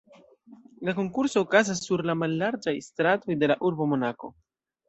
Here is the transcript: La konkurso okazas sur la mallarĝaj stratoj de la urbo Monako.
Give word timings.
La 0.87 0.95
konkurso 0.99 1.43
okazas 1.47 1.83
sur 1.89 2.05
la 2.11 2.17
mallarĝaj 2.23 2.75
stratoj 2.89 3.39
de 3.45 3.51
la 3.53 3.59
urbo 3.71 3.89
Monako. 3.93 4.33